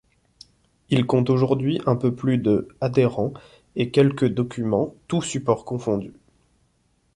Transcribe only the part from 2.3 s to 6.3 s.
de adhérents et quelque documents tous supports confondus.